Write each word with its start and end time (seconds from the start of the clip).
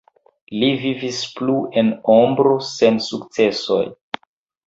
Li 0.61 0.67
vivis 0.83 1.17
plu 1.39 1.57
en 1.81 1.91
"ombro" 2.15 2.55
sen 2.69 2.97
sukcesoj. 3.09 3.83